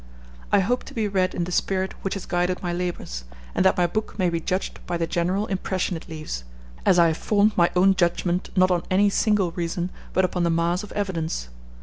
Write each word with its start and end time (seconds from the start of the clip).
I 0.51 0.61
hope 0.61 0.83
to 0.85 0.95
be 0.95 1.07
read 1.07 1.35
in 1.35 1.43
the 1.43 1.51
spirit 1.51 1.93
which 2.03 2.15
has 2.15 2.25
guided 2.25 2.63
my 2.63 2.73
labors, 2.73 3.23
and 3.53 3.63
that 3.63 3.77
my 3.77 3.85
book 3.85 4.17
may 4.17 4.31
be 4.31 4.39
judged 4.39 4.83
by 4.87 4.97
the 4.97 5.05
general 5.05 5.45
impression 5.45 5.95
it 5.95 6.09
leaves, 6.09 6.43
as 6.87 6.97
I 6.97 7.09
have 7.09 7.17
formed 7.17 7.55
my 7.55 7.69
own 7.75 7.93
judgment 7.93 8.49
not 8.55 8.71
on 8.71 8.81
any 8.89 9.11
single 9.11 9.51
reason, 9.51 9.91
but 10.11 10.25
upon 10.25 10.41
the 10.41 10.49
mass 10.49 10.81
of 10.81 10.91
evidence. 10.93 11.49